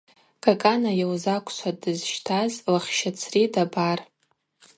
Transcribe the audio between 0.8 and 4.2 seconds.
йылзаквшватӏ дызщтаз– Лахщацри дабар.